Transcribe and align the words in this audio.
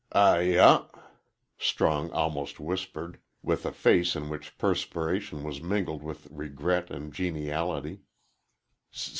"Ay 0.13 0.57
ah," 0.57 0.87
Strong 1.59 2.09
almost 2.09 2.59
whispered, 2.59 3.19
with 3.43 3.67
a 3.67 3.71
face 3.71 4.15
in 4.15 4.29
which 4.29 4.57
perspiration 4.57 5.43
was 5.43 5.61
mingled 5.61 6.01
with 6.01 6.27
regret 6.31 6.89
and 6.89 7.13
geniality. 7.13 7.99